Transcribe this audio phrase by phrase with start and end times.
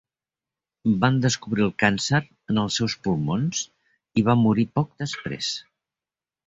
[1.03, 2.21] Van descobrir el càncer
[2.53, 3.63] en els seus pulmons
[4.23, 5.57] i va morir poc després.